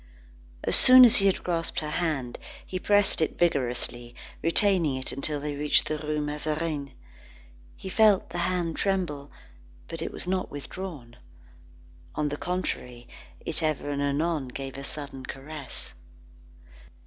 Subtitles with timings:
[0.63, 5.39] As soon as he had grasped her hand, he pressed it vigorously, retaining it until
[5.39, 6.93] they reached the Rue Mazarine.
[7.75, 9.31] He felt the hand tremble;
[9.87, 11.17] but it was not withdrawn.
[12.15, 13.07] On the contrary
[13.41, 15.93] it ever and anon gave a sudden caress.